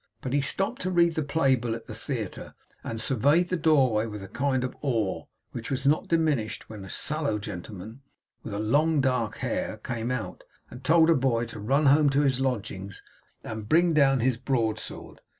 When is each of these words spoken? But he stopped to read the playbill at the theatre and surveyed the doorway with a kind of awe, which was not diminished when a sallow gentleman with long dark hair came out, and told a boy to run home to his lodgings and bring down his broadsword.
But 0.21 0.33
he 0.33 0.41
stopped 0.41 0.81
to 0.81 0.89
read 0.89 1.13
the 1.13 1.21
playbill 1.21 1.75
at 1.75 1.85
the 1.85 1.93
theatre 1.93 2.55
and 2.83 2.99
surveyed 2.99 3.49
the 3.49 3.55
doorway 3.55 4.07
with 4.07 4.23
a 4.23 4.27
kind 4.27 4.63
of 4.63 4.75
awe, 4.81 5.25
which 5.51 5.69
was 5.69 5.85
not 5.85 6.07
diminished 6.07 6.67
when 6.71 6.83
a 6.83 6.89
sallow 6.89 7.37
gentleman 7.37 8.01
with 8.41 8.55
long 8.55 8.99
dark 8.99 9.35
hair 9.45 9.77
came 9.83 10.09
out, 10.09 10.43
and 10.71 10.83
told 10.83 11.11
a 11.11 11.15
boy 11.15 11.45
to 11.45 11.59
run 11.59 11.85
home 11.85 12.09
to 12.09 12.21
his 12.21 12.39
lodgings 12.41 13.03
and 13.43 13.69
bring 13.69 13.93
down 13.93 14.21
his 14.21 14.37
broadsword. 14.37 15.21